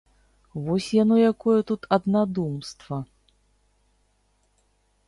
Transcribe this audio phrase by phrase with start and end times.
[0.67, 2.97] Вось яно якое тут аднадумства!